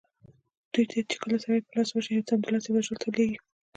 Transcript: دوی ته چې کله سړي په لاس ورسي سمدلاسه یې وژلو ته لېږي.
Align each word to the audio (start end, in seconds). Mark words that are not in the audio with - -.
دوی 0.73 0.85
ته 0.91 0.97
چې 1.11 1.15
کله 1.21 1.37
سړي 1.43 1.59
په 1.65 1.71
لاس 1.75 1.89
ورسي 1.91 2.13
سمدلاسه 2.29 2.67
یې 2.69 2.73
وژلو 2.73 3.01
ته 3.03 3.07
لېږي. 3.15 3.37